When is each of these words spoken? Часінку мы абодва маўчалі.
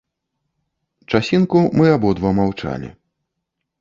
Часінку 1.13 1.57
мы 1.81 1.85
абодва 1.99 2.29
маўчалі. 2.41 2.89